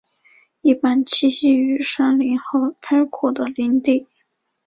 [0.61, 4.07] 一般栖息于山林和开阔的林地。